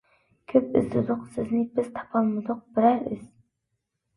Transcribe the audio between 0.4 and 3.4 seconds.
كۆپ ئىزدىدۇق سىزنى بىز، تاپالمىدۇق بىرەر ئىز.